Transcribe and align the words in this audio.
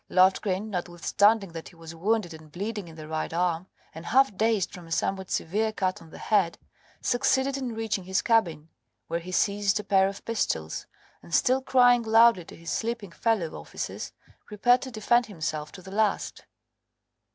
Loftgreen, 0.09 0.71
notwithstanding 0.71 1.51
that 1.51 1.69
he 1.69 1.75
was 1.75 1.93
wounded 1.93 2.33
and 2.33 2.51
bleeding 2.51 2.87
in 2.87 2.95
the 2.95 3.07
right 3.07 3.31
arm, 3.31 3.67
and 3.93 4.07
half 4.07 4.35
dazed 4.35 4.73
from 4.73 4.87
a 4.87 4.91
somewhat 4.91 5.29
severe 5.29 5.71
cut 5.71 6.01
on 6.01 6.09
the 6.09 6.17
head, 6.17 6.57
succeeded 7.01 7.55
in 7.55 7.75
reaching 7.75 8.05
his 8.05 8.23
cabin, 8.23 8.69
where 9.09 9.19
he 9.19 9.31
seized 9.31 9.79
a 9.79 9.83
pair 9.83 10.07
of 10.07 10.25
pistols, 10.25 10.87
and 11.21 11.35
still 11.35 11.61
crying 11.61 12.01
loudly 12.01 12.43
to 12.43 12.55
his 12.55 12.71
sleeping 12.71 13.11
fellow 13.11 13.55
officers, 13.55 14.11
prepared 14.47 14.81
to 14.81 14.89
defend 14.89 15.27
himself 15.27 15.71
to 15.71 15.83
the 15.83 15.91
last. 15.91 16.45